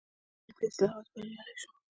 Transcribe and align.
چین 0.43 0.53
په 0.57 0.63
اصلاحاتو 0.69 1.09
بریالی 1.13 1.55
شو. 1.61 1.69